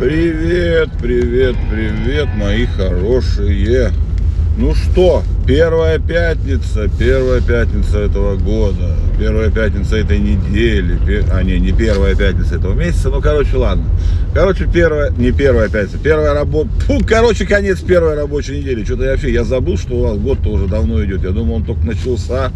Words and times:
Привет, 0.00 0.88
привет, 1.00 1.54
привет, 1.70 2.26
мои 2.34 2.66
хорошие. 2.66 3.92
Ну 4.58 4.74
что, 4.74 5.22
первая 5.46 6.00
пятница, 6.00 6.90
первая 6.98 7.40
пятница 7.40 8.00
этого 8.00 8.36
года, 8.36 8.96
первая 9.20 9.50
пятница 9.50 9.96
этой 9.96 10.18
недели, 10.18 11.24
а 11.30 11.44
не, 11.44 11.60
не 11.60 11.70
первая 11.70 12.16
пятница 12.16 12.56
этого 12.56 12.74
месяца, 12.74 13.08
ну, 13.08 13.22
короче, 13.22 13.56
ладно. 13.56 13.84
Короче, 14.34 14.66
первая, 14.66 15.12
не 15.12 15.30
первая 15.30 15.68
пятница, 15.68 15.98
первая 15.98 16.34
работа, 16.34 16.70
фу, 16.80 17.00
короче, 17.06 17.46
конец 17.46 17.78
первой 17.78 18.16
рабочей 18.16 18.58
недели. 18.58 18.82
Что-то 18.82 19.04
я 19.04 19.10
вообще, 19.12 19.32
я 19.32 19.44
забыл, 19.44 19.78
что 19.78 19.94
у 19.94 20.02
вас 20.02 20.18
год-то 20.18 20.50
уже 20.50 20.66
давно 20.66 21.04
идет, 21.04 21.22
я 21.22 21.30
думал, 21.30 21.54
он 21.56 21.64
только 21.64 21.86
начался. 21.86 22.50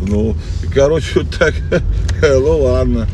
Ну, 0.00 0.34
короче, 0.74 1.20
вот 1.20 1.28
так, 1.38 1.52
ну, 2.22 2.58
ладно. 2.58 3.06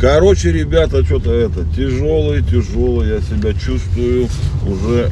Короче, 0.00 0.52
ребята, 0.52 1.04
что-то 1.04 1.32
это, 1.32 1.64
тяжелый, 1.76 2.42
тяжелый, 2.42 3.08
я 3.08 3.20
себя 3.20 3.52
чувствую 3.54 4.28
уже 4.66 5.10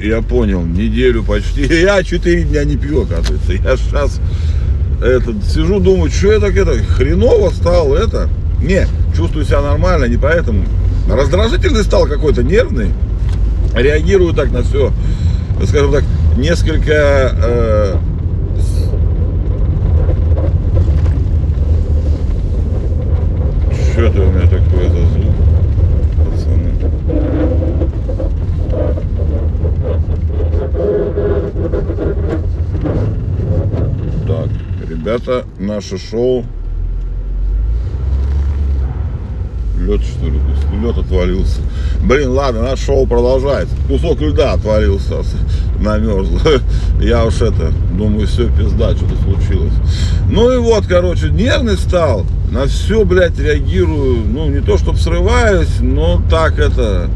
я 0.00 0.22
понял, 0.22 0.62
неделю 0.62 1.22
почти. 1.22 1.62
Я 1.82 2.02
4 2.02 2.42
дня 2.44 2.64
не 2.64 2.76
пью, 2.76 3.02
оказывается. 3.02 3.52
Я 3.52 3.76
сейчас 3.76 4.20
этот, 5.02 5.44
сижу, 5.44 5.80
думаю, 5.80 6.10
что 6.10 6.32
я 6.32 6.40
так 6.40 6.56
это, 6.56 6.72
хреново 6.72 7.50
стал, 7.50 7.94
это. 7.94 8.28
Не, 8.62 8.86
чувствую 9.16 9.44
себя 9.44 9.60
нормально, 9.60 10.06
не 10.06 10.16
поэтому. 10.16 10.64
Раздражительный 11.08 11.84
стал 11.84 12.06
какой-то, 12.06 12.42
нервный. 12.42 12.90
Реагирую 13.74 14.34
так 14.34 14.50
на 14.50 14.62
все, 14.62 14.92
скажем 15.66 15.92
так, 15.92 16.04
несколько... 16.36 16.92
э, 16.92 17.96
что 23.94 24.06
это 24.06 24.22
у 24.22 24.32
меня 24.32 24.48
такое 24.48 24.88
за 24.88 25.06
звук, 25.06 25.34
пацаны? 26.32 26.72
Так, 34.26 34.48
ребята, 34.90 35.44
наше 35.60 35.96
шоу. 35.98 36.44
Лед 39.78 40.00
что 40.00 40.26
ли? 40.26 40.40
Лед 40.82 40.98
отвалился. 40.98 41.60
Блин, 42.02 42.30
ладно, 42.30 42.62
наше 42.62 42.86
шоу 42.86 43.06
продолжается. 43.06 43.76
Кусок 43.86 44.20
льда 44.20 44.54
отвалился, 44.54 45.22
намерз. 45.78 46.30
Я 47.00 47.24
уж 47.24 47.40
это, 47.40 47.72
думаю, 47.96 48.26
все, 48.26 48.48
пизда, 48.48 48.96
что-то 48.96 49.14
случилось. 49.22 49.74
Ну 50.28 50.52
и 50.52 50.58
вот, 50.58 50.84
короче, 50.88 51.30
нервный 51.30 51.76
стал. 51.76 52.26
На 52.54 52.66
все, 52.68 53.04
блядь, 53.04 53.36
реагирую. 53.36 54.18
Ну, 54.28 54.48
не 54.48 54.60
то, 54.60 54.78
чтобы 54.78 54.96
срываюсь, 54.98 55.80
но 55.80 56.22
так 56.30 56.58
это... 56.60 57.10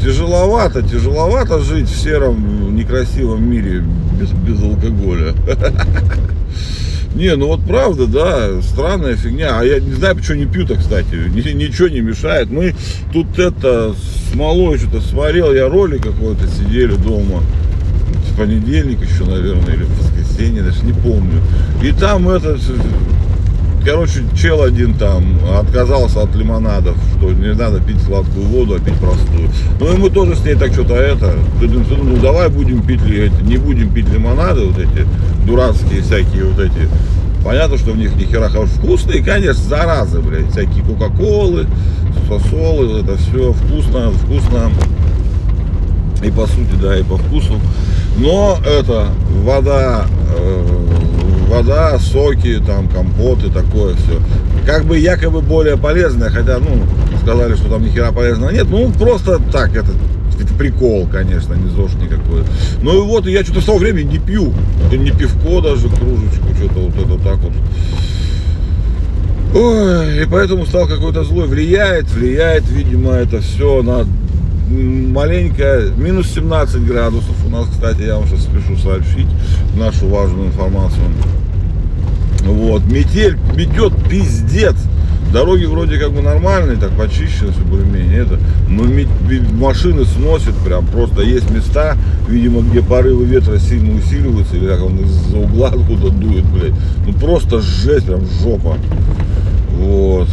Тяжеловато, 0.00 0.82
тяжеловато 0.82 1.60
жить 1.60 1.88
в 1.88 1.96
сером 1.96 2.76
некрасивом 2.76 3.48
мире 3.48 3.82
без, 4.20 4.30
без 4.30 4.62
алкоголя. 4.62 5.34
Не, 7.14 7.36
ну 7.36 7.46
вот 7.46 7.64
правда, 7.64 8.06
да, 8.06 8.60
странная 8.62 9.14
фигня. 9.14 9.58
А 9.60 9.64
я 9.64 9.78
не 9.78 9.92
знаю, 9.92 10.16
почему 10.16 10.38
не 10.38 10.46
пью-то, 10.46 10.74
кстати. 10.74 11.14
Ни- 11.14 11.54
Ничего 11.54 11.88
не 11.88 12.00
мешает. 12.00 12.50
Мы 12.50 12.74
тут 13.12 13.38
это 13.38 13.94
с 13.94 14.34
малой 14.34 14.78
что-то 14.78 15.00
сварил, 15.00 15.52
я 15.52 15.68
ролик 15.68 16.02
какой-то 16.02 16.46
сидели 16.48 16.94
дома. 16.94 17.42
В 18.30 18.36
понедельник 18.36 19.00
еще, 19.00 19.24
наверное, 19.24 19.74
или 19.74 19.84
в 19.84 19.98
воскресенье, 19.98 20.62
даже 20.62 20.84
не 20.84 20.92
помню. 20.92 21.40
И 21.82 21.92
там 21.92 22.28
этот, 22.28 22.60
короче, 23.84 24.24
чел 24.36 24.62
один 24.62 24.94
там 24.94 25.38
отказался 25.58 26.22
от 26.22 26.34
лимонадов, 26.34 26.96
что 27.16 27.32
не 27.32 27.54
надо 27.54 27.80
пить 27.80 28.00
сладкую 28.02 28.46
воду, 28.46 28.76
а 28.76 28.78
пить 28.80 28.98
простую. 28.98 29.50
Ну 29.78 29.92
и 29.92 29.96
мы 29.98 30.10
тоже 30.10 30.36
с 30.36 30.44
ней 30.44 30.54
так 30.54 30.72
что-то 30.72 30.94
это, 30.94 31.34
ну 31.60 32.16
давай 32.16 32.48
будем 32.48 32.82
пить, 32.82 33.02
ли 33.02 33.26
эти, 33.26 33.42
не 33.42 33.58
будем 33.58 33.92
пить 33.92 34.08
лимонады, 34.10 34.64
вот 34.66 34.78
эти 34.78 35.06
дурацкие 35.46 36.02
всякие 36.02 36.44
вот 36.44 36.58
эти. 36.60 36.88
Понятно, 37.44 37.76
что 37.76 37.92
в 37.92 37.98
них 37.98 38.16
ни 38.16 38.24
хера 38.24 38.48
хорошо. 38.48 38.72
Вкусные, 38.78 39.22
конечно, 39.22 39.62
заразы, 39.62 40.20
блядь, 40.20 40.50
всякие 40.50 40.82
кока-колы, 40.82 41.66
сосолы, 42.26 43.00
это 43.00 43.18
все 43.18 43.52
вкусно, 43.52 44.10
вкусно. 44.12 44.70
И 46.22 46.30
по 46.30 46.46
сути, 46.46 46.74
да, 46.80 46.98
и 46.98 47.02
по 47.02 47.18
вкусу. 47.18 47.60
Но 48.16 48.58
это 48.64 49.08
вода, 49.42 50.06
э, 50.34 50.84
вода, 51.48 51.98
соки, 51.98 52.60
там, 52.66 52.88
компоты, 52.88 53.50
такое 53.50 53.94
все. 53.94 54.20
Как 54.66 54.84
бы 54.84 54.98
якобы 54.98 55.40
более 55.40 55.76
полезное, 55.76 56.30
хотя, 56.30 56.58
ну, 56.58 56.84
сказали, 57.22 57.54
что 57.54 57.68
там 57.68 57.84
ни 57.84 57.90
хера 57.90 58.12
полезного 58.12 58.50
нет. 58.50 58.66
Ну, 58.68 58.90
просто 58.92 59.40
так, 59.52 59.76
это, 59.76 59.92
это 60.40 60.54
прикол, 60.54 61.06
конечно, 61.10 61.54
не 61.54 61.68
ЗОЖ 61.70 61.94
никакой. 61.94 62.42
Ну 62.82 62.98
и 62.98 63.06
вот, 63.06 63.26
я 63.26 63.42
что-то 63.44 63.60
с 63.60 63.64
того 63.64 63.78
времени 63.78 64.12
не 64.12 64.18
пью. 64.18 64.52
Не 64.90 65.10
пивко 65.10 65.60
даже, 65.60 65.88
кружечку, 65.88 66.54
что-то 66.56 66.80
вот 66.80 66.94
это 66.96 67.22
так 67.22 67.38
вот. 67.38 67.52
Ой, 69.54 70.22
и 70.22 70.26
поэтому 70.26 70.66
стал 70.66 70.88
какой-то 70.88 71.24
злой. 71.24 71.46
Влияет, 71.46 72.10
влияет, 72.10 72.68
видимо, 72.68 73.12
это 73.12 73.40
все 73.40 73.82
на 73.82 74.04
м, 74.70 75.12
маленько, 75.12 75.90
минус 75.96 76.28
17 76.34 76.84
градусов 76.84 77.34
у 77.46 77.50
нас, 77.50 77.66
кстати, 77.68 78.02
я 78.02 78.16
вам 78.16 78.26
сейчас 78.26 78.42
спешу 78.42 78.76
сообщить 78.76 79.26
нашу 79.76 80.08
важную 80.08 80.48
информацию. 80.48 81.04
Вот, 82.44 82.84
метель 82.84 83.38
метет 83.56 83.92
пиздец. 84.08 84.76
Дороги 85.32 85.64
вроде 85.64 85.98
как 85.98 86.12
бы 86.12 86.20
нормальные, 86.22 86.76
так 86.76 86.92
почищены, 86.92 87.50
все 87.50 87.62
более-менее 87.62 88.20
это. 88.20 88.38
Но 88.68 88.84
машины 89.58 90.04
сносят 90.04 90.54
прям, 90.64 90.86
просто 90.86 91.22
есть 91.22 91.50
места, 91.50 91.96
видимо, 92.28 92.60
где 92.60 92.82
порывы 92.82 93.24
ветра 93.24 93.58
сильно 93.58 93.98
усиливаются, 93.98 94.56
или 94.56 94.68
как 94.68 94.84
он 94.84 94.98
из-за 95.00 95.38
угла 95.38 95.68
откуда 95.72 96.10
дует, 96.10 96.44
блядь. 96.44 96.74
Ну 97.04 97.12
просто 97.14 97.60
жесть, 97.60 98.06
прям 98.06 98.20
жопа. 98.42 98.76
Вот. 99.76 100.28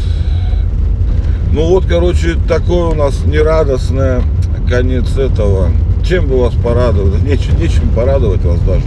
Ну 1.53 1.67
вот, 1.67 1.85
короче, 1.85 2.35
такое 2.47 2.85
у 2.91 2.95
нас 2.95 3.25
нерадостное 3.25 4.21
конец 4.69 5.17
этого. 5.17 5.69
Чем 6.05 6.27
бы 6.27 6.39
вас 6.39 6.53
порадовать? 6.53 7.21
Нечем, 7.23 7.59
нечем 7.59 7.89
порадовать 7.89 8.41
вас 8.43 8.59
даже. 8.61 8.85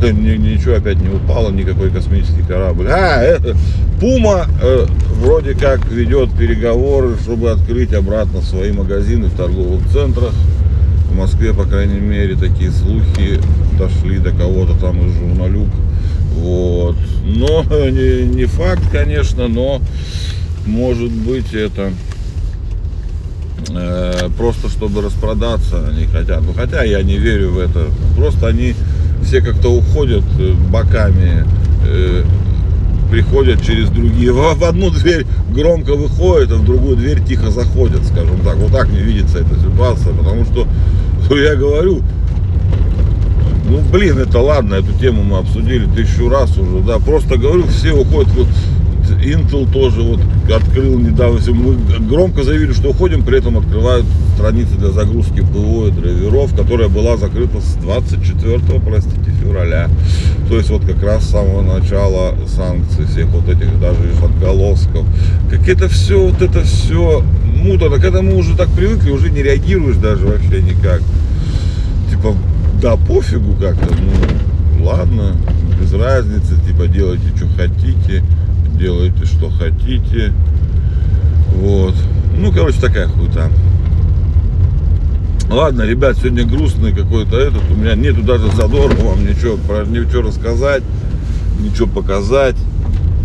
Да 0.00 0.12
ни- 0.12 0.36
ничего 0.36 0.76
опять 0.76 1.00
не 1.00 1.08
упало, 1.08 1.50
никакой 1.50 1.90
космический 1.90 2.42
корабль. 2.46 2.86
А, 2.88 3.20
это, 3.20 3.56
Пума 4.00 4.46
э, 4.62 4.86
вроде 5.20 5.54
как 5.54 5.84
ведет 5.90 6.30
переговоры, 6.38 7.16
чтобы 7.20 7.50
открыть 7.50 7.92
обратно 7.92 8.42
свои 8.42 8.70
магазины 8.70 9.26
в 9.26 9.36
торговых 9.36 9.80
центрах. 9.92 10.32
В 11.10 11.16
Москве, 11.16 11.52
по 11.52 11.64
крайней 11.64 11.98
мере, 11.98 12.36
такие 12.36 12.70
слухи 12.70 13.40
дошли 13.76 14.18
до 14.18 14.30
кого-то 14.30 14.78
там 14.78 15.04
из 15.04 15.14
журналюк. 15.14 15.68
Вот. 16.36 16.96
Но 17.24 17.64
не, 17.90 18.24
не 18.24 18.44
факт, 18.44 18.82
конечно, 18.92 19.48
но 19.48 19.80
может 20.66 21.10
быть 21.10 21.52
это 21.54 21.92
э, 23.70 24.28
просто 24.36 24.68
чтобы 24.68 25.02
распродаться 25.02 25.86
они 25.88 26.06
хотят. 26.06 26.42
Ну 26.42 26.52
хотя 26.52 26.82
я 26.84 27.02
не 27.02 27.18
верю 27.18 27.52
в 27.52 27.58
это. 27.58 27.86
Просто 28.16 28.48
они 28.48 28.74
все 29.22 29.40
как-то 29.40 29.68
уходят 29.68 30.24
э, 30.38 30.52
боками, 30.70 31.44
э, 31.86 32.24
приходят 33.10 33.62
через 33.62 33.88
другие. 33.90 34.32
В, 34.32 34.54
в 34.54 34.64
одну 34.64 34.90
дверь 34.90 35.26
громко 35.54 35.94
выходят, 35.94 36.52
а 36.52 36.56
в 36.56 36.64
другую 36.64 36.96
дверь 36.96 37.22
тихо 37.22 37.50
заходят, 37.50 38.04
скажем 38.04 38.40
так. 38.40 38.56
Вот 38.56 38.72
так 38.72 38.88
мне 38.88 39.00
видится 39.00 39.38
эта 39.38 39.54
ситуация, 39.56 40.12
потому 40.14 40.44
что 40.44 40.66
ну, 41.30 41.36
я 41.36 41.56
говорю, 41.56 42.02
ну, 43.68 43.80
блин, 43.92 44.18
это 44.18 44.40
ладно, 44.40 44.76
эту 44.76 44.92
тему 44.98 45.22
мы 45.22 45.38
обсудили 45.38 45.86
тысячу 45.86 46.28
раз 46.28 46.56
уже, 46.56 46.80
да. 46.80 46.98
Просто 46.98 47.36
говорю, 47.36 47.66
все 47.66 47.92
уходят. 47.92 48.30
Вот 48.32 48.46
Intel 49.12 49.70
тоже 49.72 50.02
вот 50.02 50.20
открыл 50.54 50.98
недавно. 50.98 51.40
Мы 51.52 51.76
громко 52.08 52.42
заявили, 52.42 52.72
что 52.72 52.90
уходим, 52.90 53.22
при 53.22 53.38
этом 53.38 53.58
открывают 53.58 54.06
страницы 54.34 54.76
для 54.76 54.90
загрузки 54.90 55.40
ПО 55.40 55.88
и 55.88 55.90
драйверов, 55.90 56.54
которая 56.54 56.88
была 56.88 57.16
закрыта 57.16 57.60
с 57.60 57.74
24, 57.74 58.60
простите, 58.80 59.30
февраля. 59.42 59.88
То 60.48 60.56
есть 60.56 60.70
вот 60.70 60.84
как 60.84 61.02
раз 61.02 61.24
с 61.24 61.30
самого 61.30 61.62
начала 61.62 62.34
санкций, 62.46 63.06
всех 63.06 63.26
вот 63.28 63.48
этих 63.48 63.78
даже 63.80 64.10
из 64.10 64.22
отголосков. 64.22 65.04
Как 65.50 65.68
это 65.68 65.88
все, 65.88 66.28
вот 66.28 66.40
это 66.40 66.62
все 66.62 67.22
муторно. 67.44 67.98
К 67.98 68.04
этому 68.04 68.36
уже 68.36 68.56
так 68.56 68.68
привыкли, 68.70 69.10
уже 69.10 69.30
не 69.30 69.42
реагируешь 69.42 69.96
даже 69.96 70.26
вообще 70.26 70.62
никак. 70.62 71.02
Типа, 72.10 72.34
да, 72.80 72.96
пофигу 72.96 73.54
как-то, 73.60 73.94
ну, 73.94 74.84
ладно, 74.84 75.36
без 75.80 75.92
разницы, 75.92 76.54
типа, 76.66 76.86
делайте, 76.86 77.28
что 77.36 77.46
хотите, 77.56 78.22
делайте, 78.78 79.24
что 79.26 79.50
хотите, 79.50 80.32
вот. 81.54 81.94
Ну, 82.36 82.52
короче, 82.52 82.80
такая 82.80 83.08
хуйта. 83.08 83.50
Ладно, 85.50 85.82
ребят, 85.82 86.16
сегодня 86.18 86.44
грустный 86.44 86.92
какой-то 86.92 87.36
этот, 87.36 87.62
у 87.70 87.74
меня 87.74 87.94
нету 87.94 88.22
даже 88.22 88.48
задора 88.52 88.94
вам 88.94 89.26
ничего, 89.26 89.56
про 89.56 89.84
ничего 89.84 90.22
рассказать, 90.22 90.82
ничего 91.58 91.86
показать. 91.86 92.56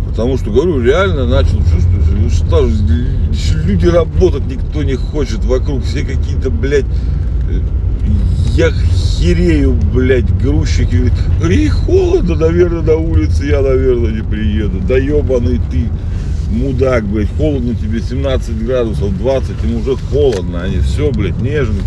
Потому 0.08 0.38
что, 0.38 0.52
говорю, 0.52 0.82
реально 0.82 1.28
начал 1.28 1.58
чувствовать, 1.58 2.34
что 2.34 2.70
люди 3.66 3.88
работать 3.88 4.46
никто 4.46 4.84
не 4.84 4.96
хочет 4.96 5.44
вокруг, 5.44 5.84
все 5.84 6.04
какие-то, 6.04 6.50
блядь, 6.50 6.86
я 8.56 8.72
херею, 8.72 9.78
блядь, 9.94 10.30
грузчики. 10.42 11.12
Говорит, 11.40 11.60
Ей 11.60 11.70
холодно, 11.70 12.36
наверное, 12.36 12.82
на 12.82 12.96
улице 12.96 13.46
я, 13.46 13.62
наверное, 13.62 14.12
не 14.12 14.22
приеду. 14.22 14.80
Да 14.80 14.98
ебаный 14.98 15.60
ты, 15.72 15.90
мудак, 16.52 17.06
блядь, 17.06 17.30
холодно 17.38 17.74
тебе 17.76 18.02
17 18.02 18.66
градусов, 18.66 19.18
20, 19.18 19.50
им 19.64 19.78
уже 19.78 19.96
холодно. 19.96 20.62
Они 20.62 20.78
все, 20.80 21.12
блядь, 21.12 21.42
неженки, 21.42 21.84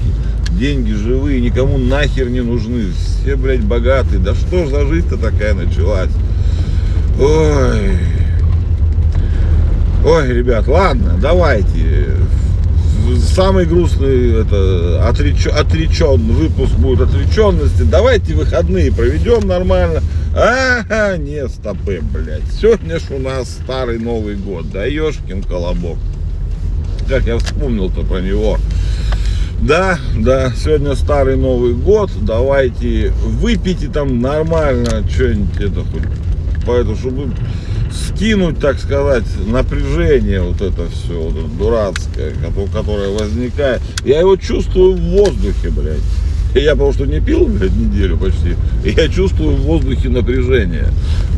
деньги 0.58 0.92
живые, 0.92 1.40
никому 1.40 1.78
нахер 1.78 2.28
не 2.30 2.40
нужны. 2.40 2.86
Все, 2.92 3.36
блядь, 3.36 3.62
богатые. 3.62 4.18
Да 4.18 4.34
что 4.34 4.66
за 4.68 4.86
жизнь-то 4.86 5.16
такая 5.16 5.54
началась? 5.54 6.10
Ой. 7.20 7.98
Ой, 10.04 10.32
ребят, 10.32 10.68
ладно, 10.68 11.18
давайте. 11.20 12.15
Самый 13.14 13.66
грустный 13.66 14.40
это 14.40 15.08
отреч... 15.08 15.46
отречен 15.46 16.20
выпуск 16.32 16.74
будет 16.74 17.02
отреченности. 17.02 17.82
Давайте 17.82 18.34
выходные 18.34 18.92
проведем 18.92 19.46
нормально. 19.46 20.02
Ага, 20.34 21.16
не 21.16 21.46
стопы, 21.48 22.00
блядь. 22.12 22.42
Сегодня 22.60 22.98
ж 22.98 23.04
у 23.10 23.18
нас 23.18 23.48
старый 23.48 23.98
Новый 23.98 24.36
год. 24.36 24.70
Да 24.72 24.84
ешкин 24.84 25.42
колобок. 25.42 25.98
Как 27.08 27.24
я 27.26 27.38
вспомнил-то 27.38 28.02
про 28.02 28.20
него. 28.20 28.58
Да, 29.60 29.98
да, 30.18 30.52
сегодня 30.54 30.94
старый 30.94 31.36
Новый 31.36 31.74
год. 31.74 32.10
Давайте 32.20 33.12
выпейте 33.24 33.88
там 33.88 34.20
нормально 34.20 35.02
что-нибудь 35.08 35.60
это 35.60 35.80
хоть. 35.80 36.02
Поэтому, 36.66 36.96
чтобы 36.96 37.32
скинуть, 38.08 38.58
так 38.58 38.78
сказать, 38.78 39.24
напряжение 39.46 40.42
вот 40.42 40.60
это 40.60 40.88
все, 40.90 41.14
вот 41.20 41.36
это 41.36 41.48
дурацкое, 41.58 42.32
кото- 42.34 42.68
которое 42.72 43.10
возникает. 43.10 43.80
Я 44.04 44.20
его 44.20 44.36
чувствую 44.36 44.94
в 44.96 45.00
воздухе, 45.00 45.70
блядь. 45.70 45.98
Я 46.54 46.72
потому 46.72 46.92
что 46.94 47.04
не 47.04 47.20
пил, 47.20 47.46
блядь, 47.46 47.76
неделю 47.76 48.16
почти. 48.16 48.56
И 48.84 48.90
я 48.90 49.08
чувствую 49.08 49.56
в 49.56 49.60
воздухе 49.62 50.08
напряжение. 50.08 50.88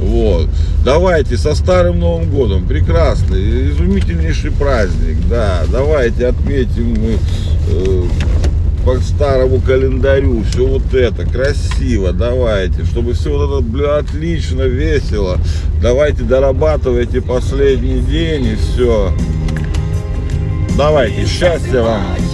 Вот. 0.00 0.48
Давайте 0.84 1.36
со 1.36 1.54
Старым 1.56 1.98
Новым 1.98 2.30
Годом. 2.30 2.66
Прекрасный, 2.68 3.70
изумительнейший 3.70 4.52
праздник. 4.52 5.16
Да, 5.28 5.64
давайте 5.72 6.26
отметим 6.28 6.90
мы 6.90 7.18
э, 7.68 8.02
по 8.88 8.98
старому 9.02 9.60
календарю, 9.60 10.42
все 10.44 10.66
вот 10.66 10.94
это, 10.94 11.26
красиво, 11.26 12.12
давайте, 12.12 12.86
чтобы 12.86 13.12
все 13.12 13.36
вот 13.36 13.50
это, 13.50 13.60
бля, 13.60 13.98
отлично, 13.98 14.62
весело, 14.62 15.36
давайте 15.82 16.22
дорабатывайте 16.22 17.20
последний 17.20 18.00
день 18.00 18.46
и 18.46 18.56
все. 18.56 19.12
Давайте, 20.78 21.26
счастья 21.26 21.82
вам! 21.82 22.00
Лишь 22.16 22.28